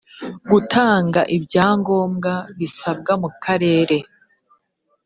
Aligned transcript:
gutanga 0.51 1.21
ibyangombwa 1.35 2.33
bisabwa 2.57 3.13
mu 3.21 3.29
karere 3.43 3.97